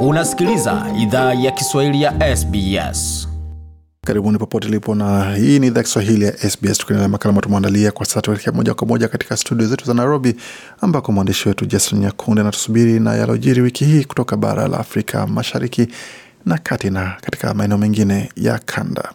Unasikiliza 0.00 0.86
idhaa 0.98 1.34
ya 1.34 1.50
Kiswahili 1.50 2.02
ya 2.02 2.36
SBS. 2.36 3.28
Karibuni 4.06 4.38
popote 4.38 4.68
ilipo, 4.68 4.94
na 4.94 5.34
hii 5.36 5.58
ni 5.58 5.66
idhaa 5.66 5.82
Kiswahili 5.82 6.24
ya 6.24 6.32
SBS 6.50 6.78
tukiendelea 6.78 7.08
makala 7.08 7.28
ambayo 7.30 7.42
tumeandalia 7.42 7.92
kwa 7.92 8.06
sasa, 8.06 8.22
tuelekea 8.22 8.52
moja 8.52 8.74
kwa 8.74 8.86
moja 8.86 9.08
katika 9.08 9.36
studio 9.36 9.66
zetu 9.66 9.84
za 9.84 9.94
Nairobi, 9.94 10.34
ambako 10.80 11.12
mwandishi 11.12 11.48
wetu 11.48 11.66
Jason 11.66 11.98
Nyakunde 11.98 12.40
anatusubiri 12.40 13.00
na 13.00 13.14
yalojiri 13.14 13.60
wiki 13.62 13.84
hii 13.84 14.04
kutoka 14.04 14.36
bara 14.36 14.68
la 14.68 14.78
Afrika 14.78 15.26
Mashariki 15.26 15.88
na 16.46 16.58
kati 16.58 16.90
na 16.90 17.16
katika 17.20 17.54
maeneo 17.54 17.78
mengine 17.78 18.32
ya 18.36 18.58
kanda. 18.58 19.12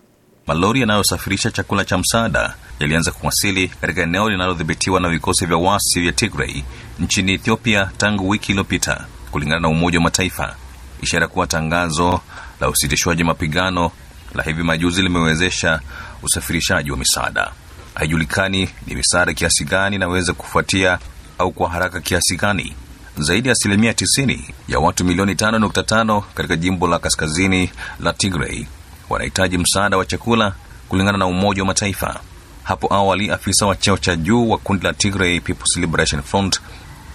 Malori 0.47 0.79
yanayosafirisha 0.81 1.51
chakula 1.51 1.85
cha 1.85 1.97
msaada 1.97 2.53
yalianza 2.79 3.11
kuwasili 3.11 3.67
katika 3.67 4.01
eneo 4.01 4.29
linalodhibitiwa 4.29 4.99
na 4.99 5.09
vikosi 5.09 5.45
vya 5.45 5.57
wasi 5.57 6.01
vya 6.01 6.11
Tigray 6.11 6.63
nchini 6.99 7.33
Ethiopia 7.33 7.89
tangu 7.97 8.29
wiki 8.29 8.51
iliyopita, 8.51 9.05
kulingana 9.31 9.59
na 9.61 9.67
Umoja 9.69 9.97
wa 9.97 10.03
Mataifa, 10.03 10.55
ishara 11.03 11.27
kuwa 11.27 11.47
tangazo 11.47 12.21
la 12.61 12.69
usitishwaji 12.69 13.23
mapigano 13.23 13.91
la 14.35 14.43
hivi 14.43 14.63
majuzi 14.63 15.01
limewezesha 15.01 15.79
usafirishaji 16.23 16.91
wa 16.91 16.97
misaada. 16.97 17.51
Haijulikani 17.95 18.69
ni 18.87 18.95
misaada 18.95 19.33
kiasi 19.33 19.65
gani 19.65 19.95
inaweza 19.95 20.33
kufuatia 20.33 20.99
au 21.39 21.51
kwa 21.51 21.69
haraka 21.69 22.01
kiasi 22.01 22.35
gani. 22.37 22.75
Zaidi 23.17 23.47
ya 23.47 23.51
asilimia 23.51 23.91
90 23.91 24.39
ya 24.67 24.79
watu 24.79 25.05
milioni 25.05 25.33
5.5 25.33 26.21
katika 26.35 26.55
jimbo 26.55 26.87
la 26.87 26.99
kaskazini 26.99 27.71
la 27.99 28.13
Tigray 28.13 28.65
wanahitaji 29.09 29.57
msaada 29.57 29.97
wa 29.97 30.05
chakula 30.05 30.53
kulingana 30.89 31.17
na 31.17 31.25
Umoja 31.25 31.61
wa 31.61 31.67
Mataifa. 31.67 32.19
Hapo 32.63 32.93
awali, 32.93 33.31
afisa 33.31 33.65
wa 33.65 33.75
cheo 33.75 33.97
cha 33.97 34.15
juu 34.15 34.49
wa 34.49 34.57
kundi 34.57 34.85
la 34.85 34.93
Tigray 34.93 35.39
People's 35.39 35.77
Liberation 35.77 36.21
Front, 36.23 36.61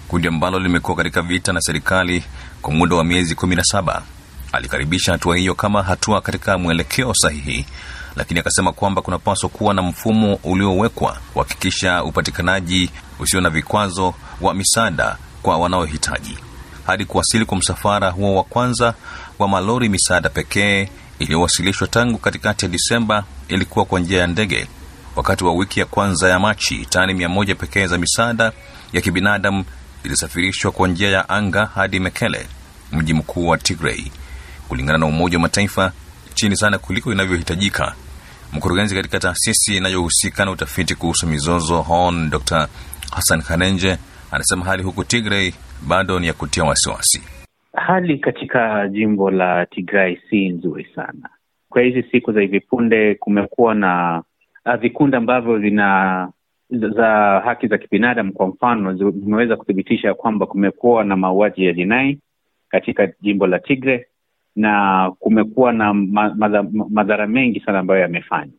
kundi 0.09 0.27
ambalo 0.27 0.59
limekuwa 0.59 0.97
katika 0.97 1.21
vita 1.21 1.53
na 1.53 1.61
serikali 1.61 2.23
kwa 2.61 2.73
muda 2.73 2.95
wa 2.95 3.03
miezi 3.03 3.33
17, 3.35 4.01
alikaribisha 4.51 5.11
hatua 5.11 5.37
hiyo 5.37 5.55
kama 5.55 5.83
hatua 5.83 6.21
katika 6.21 6.57
mwelekeo 6.57 7.13
sahihi, 7.13 7.65
lakini 8.15 8.39
akasema 8.39 8.71
kwamba 8.73 9.01
kunapaswa 9.01 9.49
kuwa 9.49 9.73
na 9.73 9.81
mfumo 9.81 10.39
uliowekwa 10.43 11.17
kuhakikisha 11.33 12.03
upatikanaji 12.03 12.89
usio 13.19 13.41
na 13.41 13.49
vikwazo 13.49 14.13
wa 14.41 14.53
misaada 14.53 15.17
kwa 15.41 15.57
wanaohitaji. 15.57 16.37
Hadi 16.87 17.05
kuwasili 17.05 17.45
kwa 17.45 17.57
msafara 17.57 18.09
huo 18.09 18.35
wa 18.35 18.43
kwanza 18.43 18.93
wa 19.39 19.47
malori 19.47 19.89
misaada 19.89 20.29
pekee 20.29 20.89
iliyowasilishwa 21.19 21.87
tangu 21.87 22.17
katikati 22.17 22.65
ya 22.65 22.71
Disemba 22.71 23.23
ilikuwa 23.47 23.85
kwa 23.85 23.99
njia 23.99 24.19
ya 24.19 24.27
ndege. 24.27 24.67
Wakati 25.15 25.43
wa 25.43 25.53
wiki 25.53 25.79
ya 25.79 25.85
kwanza 25.85 26.29
ya 26.29 26.39
Machi, 26.39 26.85
tani 26.85 27.13
mia 27.13 27.29
moja 27.29 27.55
pekee 27.55 27.87
za 27.87 27.97
misaada 27.97 28.51
ya 28.93 29.01
kibinadamu 29.01 29.63
ilisafirishwa 30.03 30.71
kwa 30.71 30.87
njia 30.87 31.09
ya 31.09 31.29
anga 31.29 31.65
hadi 31.65 31.99
Mekele, 31.99 32.45
mji 32.91 33.13
mkuu 33.13 33.47
wa 33.47 33.57
Tigray, 33.57 34.03
kulingana 34.67 34.97
na 34.97 35.05
Umoja 35.05 35.37
wa 35.37 35.41
Mataifa, 35.41 35.91
chini 36.33 36.55
sana 36.55 36.77
kuliko 36.77 37.11
inavyohitajika. 37.11 37.95
Mkurugenzi 38.53 38.95
katika 38.95 39.19
taasisi 39.19 39.77
inayohusika 39.77 40.45
na 40.45 40.51
utafiti 40.51 40.95
kuhusu 40.95 41.27
mizozo 41.27 41.81
HORN, 41.81 42.29
Dr 42.29 42.67
Hassan 43.11 43.41
Khanenje 43.41 43.97
anasema 44.31 44.65
hali 44.65 44.83
huku 44.83 45.03
Tigray 45.03 45.51
bado 45.87 46.19
ni 46.19 46.27
ya 46.27 46.33
kutia 46.33 46.63
wasiwasi. 46.63 47.21
Hali 47.73 48.19
katika 48.19 48.87
jimbo 48.87 49.31
la 49.31 49.65
Tigray 49.65 50.17
si 50.29 50.49
nzuri 50.49 50.87
sana. 50.95 51.29
Kwa 51.69 51.81
hizi 51.81 52.03
siku 52.11 52.31
za 52.31 52.41
hivi 52.41 52.59
punde 52.59 53.15
kumekuwa 53.15 53.75
na 53.75 54.23
vikundi 54.79 55.17
ambavyo 55.17 55.57
vina 55.57 56.29
za 56.69 57.39
haki 57.45 57.67
za 57.67 57.77
kibinadamu, 57.77 58.33
kwa 58.33 58.47
mfano, 58.47 58.93
zimeweza 58.93 59.55
kuthibitisha 59.57 60.13
kwamba 60.13 60.45
kumekuwa 60.45 61.03
na 61.03 61.15
mauaji 61.15 61.65
ya 61.65 61.73
jinai 61.73 62.19
katika 62.69 63.07
jimbo 63.21 63.47
la 63.47 63.59
Tigre 63.59 64.07
na 64.55 65.11
kumekuwa 65.19 65.73
na 65.73 65.93
madhara 65.93 66.63
madha 66.89 67.27
mengi 67.27 67.59
sana 67.59 67.79
ambayo 67.79 67.99
yamefanywa. 68.01 68.53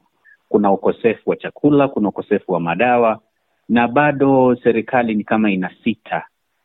Kuna 0.48 0.72
ukosefu 0.72 1.30
wa 1.30 1.36
chakula, 1.36 1.89
kuna 1.89 2.08
ukosefu 2.08 2.52
wa 2.52 2.61
madawa, 2.61 3.20
na 3.68 3.89
bado 3.89 4.57
serikali 4.63 5.14
ni 5.14 5.24
kama 5.24 5.51
inasita 5.51 6.24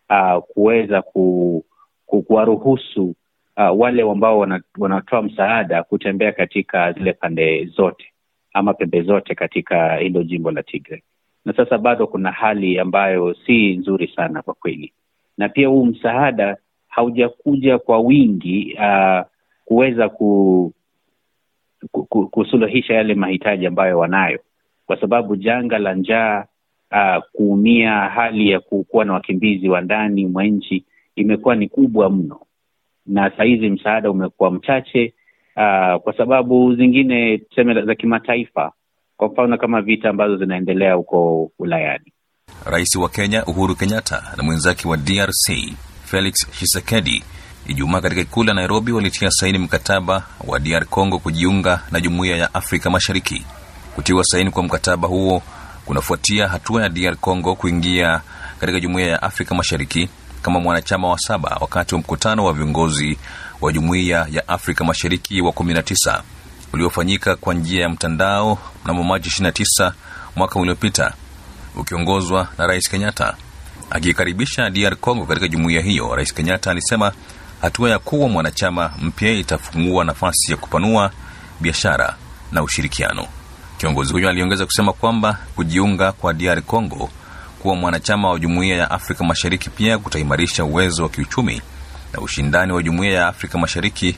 uh, 0.09 0.43
kuweza 0.43 1.01
ku 1.01 1.65
kuwaruhusu 2.05 3.15
uh, 3.57 3.79
wale 3.79 4.01
ambao 4.11 4.39
wanatoa 4.77 5.21
msaada 5.21 5.83
kutembea 5.83 6.31
katika 6.31 6.91
zile 6.93 7.13
pande 7.13 7.65
zote 7.65 8.05
ama 8.53 8.73
pembe 8.73 9.01
zote 9.01 9.35
katika 9.35 9.95
hilo 9.95 10.23
jimbo 10.23 10.51
la 10.51 10.63
Tigray, 10.63 11.01
na 11.45 11.53
sasa 11.53 11.77
bado 11.77 12.07
kuna 12.07 12.31
hali 12.31 12.79
ambayo 12.79 13.33
si 13.45 13.75
nzuri 13.77 14.07
sana 14.15 14.41
kwa 14.41 14.53
kweli, 14.53 14.93
na 15.37 15.49
pia 15.49 15.67
huu 15.67 15.85
msaada 15.85 16.57
haujakuja 16.87 17.77
kwa 17.79 17.99
wingi 17.99 18.77
uh, 18.79 19.25
kuweza 19.65 20.09
ku, 20.09 20.73
ku, 21.91 22.03
ku, 22.05 22.27
kusuluhisha 22.27 22.93
yale 22.93 23.13
mahitaji 23.15 23.65
ambayo 23.67 23.99
wanayo, 23.99 24.39
kwa 24.85 24.99
sababu 25.01 25.35
janga 25.35 25.77
la 25.79 25.93
njaa 25.93 26.45
uh, 26.91 27.23
kuumia, 27.31 27.91
hali 27.91 28.49
ya 28.49 28.59
kuwa 28.59 29.05
na 29.05 29.13
wakimbizi 29.13 29.69
wa 29.69 29.81
ndani 29.81 30.25
mwa 30.25 30.43
nchi 30.43 30.85
imekuwa 31.15 31.55
ni 31.55 31.69
kubwa 31.69 32.09
mno, 32.09 32.39
na 33.05 33.31
sahizi 33.37 33.69
msaada 33.69 34.11
umekuwa 34.11 34.51
mchache 34.51 35.13
uh, 35.55 36.01
kwa 36.01 36.13
sababu 36.17 36.75
zingine 36.75 37.37
tuseme 37.37 37.81
za 37.81 37.95
kimataifa, 37.95 38.71
kwa 39.17 39.27
mfano 39.27 39.57
kama 39.57 39.81
vita 39.81 40.09
ambazo 40.09 40.37
zinaendelea 40.37 40.93
huko 40.93 41.51
Ulayani. 41.59 42.13
Rais 42.65 42.95
wa 42.95 43.09
Kenya 43.09 43.45
Uhuru 43.45 43.75
Kenyatta 43.75 44.23
na 44.37 44.43
mwenzake 44.43 44.87
wa 44.87 44.97
DRC 44.97 45.75
Felix 46.05 46.33
Tshisekedi 46.51 47.23
Ijumaa 47.67 48.01
katika 48.01 48.21
ikulu 48.21 48.47
ya 48.49 48.53
Nairobi 48.55 48.91
walitia 48.91 49.31
saini 49.31 49.57
mkataba 49.57 50.23
wa 50.47 50.59
DR 50.59 50.85
Congo 50.85 51.19
kujiunga 51.19 51.81
na 51.91 51.99
jumuiya 52.01 52.37
ya 52.37 52.53
Afrika 52.53 52.89
Mashariki. 52.89 53.45
Kutiwa 53.95 54.23
saini 54.23 54.51
kwa 54.51 54.63
mkataba 54.63 55.07
huo 55.07 55.41
kunafuatia 55.85 56.47
hatua 56.47 56.83
ya 56.83 56.89
DR 56.89 57.15
Congo 57.15 57.55
kuingia 57.55 58.21
katika 58.59 58.79
jumuiya 58.79 59.07
ya 59.09 59.21
Afrika 59.21 59.55
Mashariki 59.55 60.09
kama 60.41 60.59
mwanachama 60.59 61.09
wa 61.09 61.17
saba 61.19 61.57
wakati 61.61 61.95
wa 61.95 61.99
mkutano 62.01 62.45
wa 62.45 62.53
viongozi 62.53 63.17
wa 63.61 63.73
jumuiya 63.73 64.27
ya 64.31 64.47
Afrika 64.47 64.83
Mashariki 64.83 65.41
wa 65.41 65.51
19 65.51 66.21
uliofanyika 66.75 67.35
kwa 67.35 67.53
njia 67.53 67.81
ya 67.81 67.89
mtandao 67.89 68.57
mnamo 68.83 69.03
Machi 69.03 69.29
29 69.43 69.91
mwaka 70.35 70.59
uliopita 70.59 71.13
ukiongozwa 71.75 72.47
na 72.57 72.67
Rais 72.67 72.89
Kenyatta. 72.89 73.35
akiikaribisha 73.89 74.69
DR 74.69 74.95
Congo 74.95 75.25
katika 75.25 75.47
jumuiya 75.47 75.81
hiyo, 75.81 76.15
Rais 76.15 76.33
Kenyatta 76.33 76.71
alisema 76.71 77.11
hatua 77.61 77.89
ya 77.89 77.99
kuwa 77.99 78.29
mwanachama 78.29 78.91
mpya 79.01 79.31
itafungua 79.31 80.05
nafasi 80.05 80.51
ya 80.51 80.57
kupanua 80.57 81.11
biashara 81.61 82.15
na 82.51 82.63
ushirikiano. 82.63 83.27
Kiongozi 83.77 84.13
huyo 84.13 84.29
aliongeza 84.29 84.65
kusema 84.65 84.93
kwamba 84.93 85.37
kujiunga 85.55 86.11
kwa 86.11 86.33
DR 86.33 86.61
Congo 86.61 87.09
kuwa 87.59 87.75
mwanachama 87.75 88.29
wa 88.29 88.39
jumuiya 88.39 88.77
ya 88.77 88.91
Afrika 88.91 89.23
Mashariki 89.23 89.69
pia 89.69 89.97
kutaimarisha 89.97 90.65
uwezo 90.65 91.03
wa 91.03 91.09
kiuchumi 91.09 91.61
na 92.13 92.19
ushindani 92.19 92.71
wa 92.73 92.83
jumuiya 92.83 93.13
ya 93.13 93.27
Afrika 93.27 93.57
Mashariki 93.57 94.17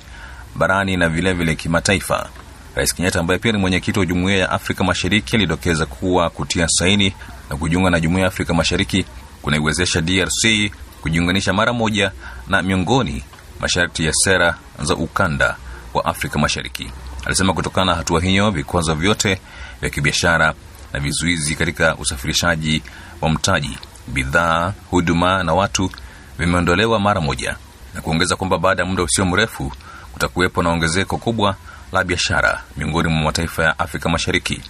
barani 0.56 0.97
na 0.97 1.09
vilevile 1.09 1.56
kimataifa. 1.56 2.29
Rais 2.77 2.93
Kenyatta 2.95 3.19
ambaye 3.19 3.39
pia 3.39 3.51
ni 3.51 3.57
mwenyekiti 3.57 3.99
wa 3.99 4.05
jumuiya 4.05 4.38
ya 4.38 4.49
Afrika 4.51 4.83
Mashariki 4.83 5.35
alidokeza 5.35 5.85
kuwa 5.85 6.29
kutia 6.29 6.67
saini 6.67 7.13
na 7.49 7.55
kujiunga 7.57 7.89
na 7.89 7.99
jumuiya 7.99 8.21
ya 8.21 8.27
Afrika 8.27 8.53
Mashariki 8.53 9.05
kunaiwezesha 9.41 10.01
DRC 10.01 10.71
kujiunganisha 11.01 11.53
mara 11.53 11.73
moja 11.73 12.11
na 12.47 12.61
miongoni 12.61 13.23
masharti 13.59 14.05
ya 14.05 14.13
sera 14.13 14.57
za 14.83 14.95
ukanda 14.95 15.55
wa 15.93 16.05
Afrika 16.05 16.39
Mashariki. 16.39 16.91
Alisema 17.25 17.53
kutokana 17.53 17.85
na 17.91 17.95
hatua 17.97 18.21
hiyo, 18.21 18.51
vikwazo 18.51 18.95
vyote 18.95 19.41
vya 19.81 19.89
kibiashara 19.89 20.53
na 20.94 20.99
vizuizi 20.99 21.55
katika 21.55 21.95
usafirishaji 21.95 22.83
wa 23.21 23.29
mtaji, 23.29 23.77
bidhaa, 24.07 24.73
huduma 24.89 25.44
na 25.44 25.53
watu 25.53 25.91
vimeondolewa 26.39 26.99
mara 26.99 27.21
moja, 27.21 27.55
na 27.94 28.01
kuongeza 28.01 28.35
kwamba 28.35 28.57
baada 28.57 28.83
ya 28.83 28.89
muda 28.89 29.03
usio 29.03 29.25
mrefu 29.25 29.71
kutakuwepo 30.13 30.63
na 30.63 30.69
ongezeko 30.69 31.18
kubwa 31.18 31.56
la 31.92 32.04
biashara 32.04 32.63
miongoni 32.78 33.10
mwa 33.10 33.24
mataifa 33.24 33.63
ya 33.63 33.80
Afrika 33.80 34.10
Mashariki. 34.10 34.62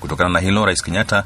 Kutokana 0.00 0.30
na 0.30 0.40
hilo, 0.40 0.66
Rais 0.66 0.82
Kenyatta 0.82 1.24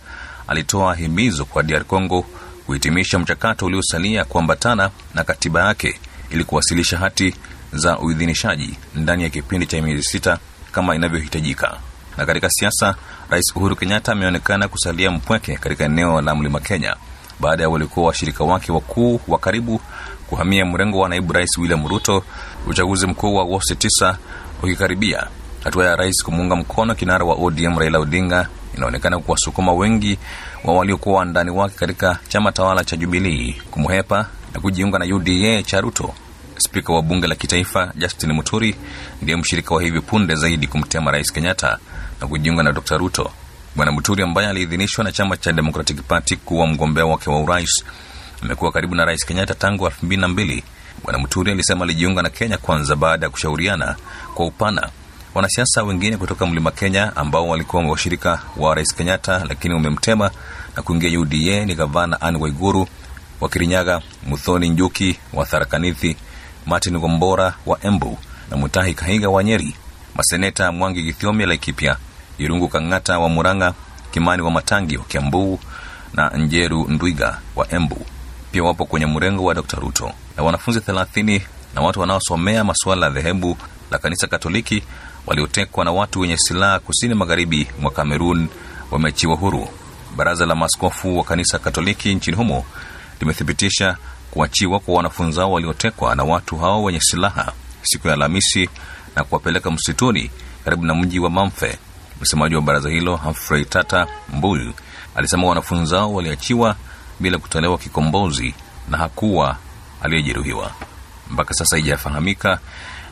alitoa 0.48 0.94
himizo 0.94 1.44
kwa 1.44 1.62
DR 1.62 1.84
Congo 1.84 2.26
kuhitimisha 2.66 3.18
mchakato 3.18 3.66
uliosalia 3.66 4.24
kuambatana 4.24 4.90
na 5.14 5.24
katiba 5.24 5.66
yake 5.66 6.00
ili 6.30 6.44
kuwasilisha 6.44 6.98
hati 6.98 7.34
za 7.72 7.98
uidhinishaji 7.98 8.76
ndani 8.94 9.22
ya 9.22 9.28
kipindi 9.30 9.66
cha 9.66 9.82
miezi 9.82 10.02
sita 10.02 10.38
kama 10.72 10.94
inavyohitajika. 10.94 11.76
Na 12.16 12.26
katika 12.26 12.50
siasa, 12.50 12.94
Rais 13.30 13.56
Uhuru 13.56 13.76
Kenyatta 13.76 14.12
ameonekana 14.12 14.68
kusalia 14.68 15.10
mpweke 15.10 15.56
katika 15.56 15.84
eneo 15.84 16.20
la 16.20 16.34
Mlima 16.34 16.60
Kenya 16.60 16.96
baada 17.40 17.62
ya 17.62 17.68
walikuwa 17.68 18.06
washirika 18.06 18.44
wake 18.44 18.72
wakuu 18.72 19.20
wa 19.28 19.38
karibu 19.38 19.80
kuhamia 20.26 20.66
mrengo 20.66 20.98
wa 20.98 21.08
naibu 21.08 21.32
rais 21.32 21.58
William 21.58 21.88
Ruto, 21.88 22.24
uchaguzi 22.66 23.06
mkuu 23.06 23.34
wa 23.34 23.42
Agosti 23.42 23.74
9 23.74 24.16
ukikaribia. 24.62 25.26
Hatua 25.64 25.86
ya 25.86 25.96
rais 25.96 26.24
kumuunga 26.24 26.56
mkono 26.56 26.94
kinara 26.94 27.24
wa 27.24 27.34
ODM 27.34 27.78
Raila 27.78 27.98
Odinga 27.98 28.48
inaonekana 28.76 29.18
kuwasukuma 29.18 29.72
wengi 29.72 30.18
wa 30.64 30.74
waliokuwa 30.74 31.18
wandani 31.18 31.50
wake 31.50 31.74
katika 31.78 32.18
chama 32.28 32.52
tawala 32.52 32.84
cha 32.84 32.96
Jubilii 32.96 33.56
kumhepa 33.70 34.26
na 34.54 34.60
kujiunga 34.60 34.98
na 34.98 35.14
UDA 35.16 35.62
cha 35.62 35.80
Ruto. 35.80 36.14
Spika 36.58 36.92
wa 36.92 37.02
bunge 37.02 37.26
la 37.26 37.34
kitaifa 37.34 37.92
Justin 37.96 38.32
Muturi 38.32 38.76
ndiye 39.22 39.36
mshirika 39.38 39.74
wa 39.74 39.82
hivi 39.82 40.00
punde 40.00 40.34
zaidi 40.34 40.66
kumtema 40.66 41.10
Rais 41.10 41.32
Kenyatta 41.32 41.78
na 42.20 42.26
kujiunga 42.26 42.62
na 42.62 42.72
Dr 42.72 42.98
Ruto. 42.98 43.30
Bwana 43.76 43.92
Muturi 43.92 44.22
ambaye 44.22 44.48
aliidhinishwa 44.48 45.04
na 45.04 45.12
chama 45.12 45.36
cha 45.36 45.52
Democratic 45.52 46.02
Party 46.02 46.36
kuwa 46.36 46.66
mgombea 46.66 47.06
wake 47.06 47.30
wa 47.30 47.40
urais 47.40 47.84
amekuwa 48.42 48.72
karibu 48.72 48.94
na 48.94 49.04
Rais 49.04 49.26
Kenyatta 49.26 49.54
tangu 49.54 49.86
elfu 49.86 50.06
mbili 50.06 50.20
na 50.22 50.28
mbili. 50.28 50.64
Bwana 51.04 51.18
Muturi 51.18 51.52
alisema 51.52 51.84
alijiunga 51.84 52.22
na 52.22 52.30
Kenya 52.30 52.58
Kwanza 52.58 52.96
baada 52.96 53.26
ya 53.26 53.30
kushauriana 53.30 53.96
kwa 54.34 54.46
upana. 54.46 54.88
Wanasiasa 55.34 55.82
wengine 55.82 56.16
kutoka 56.16 56.46
mlima 56.46 56.70
Kenya 56.70 57.16
ambao 57.16 57.48
walikuwa 57.48 57.82
washirika 57.82 58.42
wa 58.56 58.74
Rais 58.74 58.94
Kenyatta 58.94 59.44
lakini 59.48 59.74
wamemtema 59.74 60.30
na 60.76 60.82
kuingia 60.82 61.20
UDA 61.20 61.64
ni 61.64 61.74
gavana 61.74 62.20
Anne 62.20 62.38
Waiguru 62.38 62.88
wa 63.40 63.48
Kirinyaga, 63.48 64.00
Muthoni 64.26 64.68
Njuki 64.68 65.18
wa 65.32 65.44
Tharakanithi, 65.46 66.16
Martin 66.66 66.98
Gombora 66.98 67.54
wa 67.66 67.78
Embu 67.84 68.18
na 68.50 68.56
Mutahi 68.56 68.94
Kahiga 68.94 69.28
wa 69.28 69.44
Nyeri, 69.44 69.74
maseneta 70.14 70.72
Mwangi 70.72 71.02
Githiomi 71.02 71.46
Laikipia, 71.46 71.96
Irungu 72.38 72.68
Kang'ata 72.68 73.18
wa 73.18 73.28
Murang'a, 73.28 73.74
Kimani 74.10 74.42
wa 74.42 74.50
Matangi 74.50 74.96
wa 74.96 75.04
Kiambu 75.04 75.60
na 76.14 76.28
Njeru 76.30 76.86
Ndwiga 76.88 77.38
wa 77.56 77.72
Embu. 77.72 78.06
Pia 78.52 78.62
wapo 78.62 78.84
kwenye 78.84 79.06
mrengo 79.06 79.44
wa 79.44 79.54
Dr 79.54 79.80
Ruto. 79.80 80.12
Na 80.36 80.42
wanafunzi 80.42 80.80
thelathini 80.80 81.42
na 81.74 81.80
watu 81.80 82.00
wanaosomea 82.00 82.64
masuala 82.64 83.06
ya 83.06 83.12
dhehebu 83.12 83.56
la 83.90 83.98
kanisa 83.98 84.26
Katoliki 84.26 84.82
waliotekwa 85.30 85.84
na 85.84 85.92
watu 85.92 86.20
wenye 86.20 86.36
silaha 86.38 86.78
kusini 86.78 87.14
magharibi 87.14 87.66
mwa 87.80 87.90
Kamerun 87.90 88.48
wameachiwa 88.90 89.36
huru. 89.36 89.68
Baraza 90.16 90.46
la 90.46 90.54
maaskofu 90.54 91.18
wa 91.18 91.24
kanisa 91.24 91.58
Katoliki 91.58 92.14
nchini 92.14 92.36
humo 92.36 92.64
limethibitisha 93.20 93.96
kuachiwa 94.30 94.80
kwa 94.80 94.94
wanafunzi 94.94 95.40
hao 95.40 95.52
waliotekwa 95.52 96.14
na 96.14 96.24
watu 96.24 96.56
hao 96.58 96.82
wenye 96.82 97.00
silaha 97.00 97.52
siku 97.82 98.08
ya 98.08 98.14
Alhamisi 98.14 98.68
na 99.16 99.24
kuwapeleka 99.24 99.70
msituni 99.70 100.30
karibu 100.64 100.84
na 100.86 100.94
mji 100.94 101.18
wa 101.18 101.30
Mamfe. 101.30 101.78
Msemaji 102.20 102.54
wa 102.54 102.60
baraza 102.62 102.88
hilo 102.90 103.16
Humphrey 103.16 103.64
Tata 103.64 104.06
Mbuyu 104.34 104.72
alisema 105.14 105.46
wanafunzi 105.48 105.94
hao 105.94 106.14
waliachiwa 106.14 106.76
bila 107.20 107.38
kutolewa 107.38 107.78
kikombozi 107.78 108.54
na 108.88 108.98
hakuwa 108.98 109.56
aliyejeruhiwa. 110.02 110.70
Mpaka 111.30 111.54
sasa 111.54 111.76
haijafahamika 111.76 112.58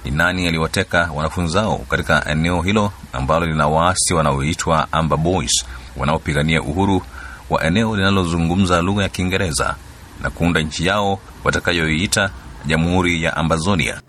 ni 0.04 0.10
nani 0.10 0.46
aliwateka 0.48 1.10
wanafunzi 1.14 1.52
zao 1.52 1.78
katika 1.78 2.24
eneo 2.30 2.62
hilo 2.62 2.92
ambalo 3.12 3.46
lina 3.46 3.68
waasi 3.68 4.14
wanaoitwa 4.14 4.92
amber 4.92 5.18
Boys 5.18 5.64
wanaopigania 5.96 6.62
uhuru 6.62 7.02
wa 7.50 7.64
eneo 7.64 7.96
linalozungumza 7.96 8.82
lugha 8.82 9.02
ya 9.02 9.08
Kiingereza 9.08 9.74
na 10.22 10.30
kuunda 10.30 10.60
nchi 10.60 10.86
yao 10.86 11.18
watakayoiita 11.44 12.30
Jamhuri 12.66 13.22
ya 13.22 13.36
Ambazonia. 13.36 14.00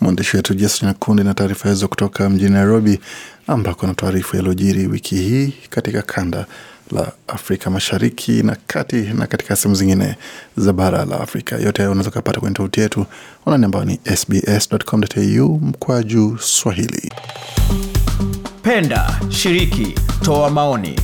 Mwandishi 0.00 0.36
wetu 0.36 0.54
Jason 0.54 0.88
Nyakundi 0.88 1.24
na 1.24 1.34
taarifa 1.34 1.68
hizo 1.68 1.88
kutoka 1.88 2.28
mjini 2.30 2.50
Nairobi, 2.50 3.00
ambako 3.46 3.86
na 3.86 3.94
taarifa 3.94 4.36
yaliyojiri 4.36 4.86
wiki 4.86 5.16
hii 5.16 5.54
katika 5.70 6.02
kanda 6.02 6.46
la 6.90 7.12
Afrika 7.28 7.70
Mashariki 7.70 8.42
na 8.42 8.56
kati 8.66 8.96
na 8.96 9.26
katika 9.26 9.56
sehemu 9.56 9.74
zingine 9.74 10.16
za 10.56 10.72
bara 10.72 11.04
la 11.04 11.20
Afrika. 11.20 11.56
Yote 11.56 11.82
hayo 11.82 11.92
unaweza 11.92 12.10
kupata 12.10 12.40
kwenye 12.40 12.54
tovuti 12.54 12.80
yetu 12.80 13.06
anwani 13.46 13.64
ambayo 13.64 13.84
ni 13.84 14.00
sbs.com.au 14.16 15.58
mkwaju 15.60 16.38
Swahili. 16.40 17.12
Penda, 18.62 19.20
shiriki, 19.30 19.94
toa 20.22 20.50
maoni, 20.50 21.00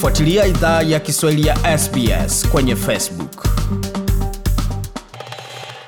fuatilia 0.00 0.46
idhaa 0.46 0.82
ya 0.82 1.00
Kiswahili 1.00 1.46
ya 1.46 1.78
SBS 1.78 2.48
kwenye 2.48 2.76
Facebook. 2.76 3.51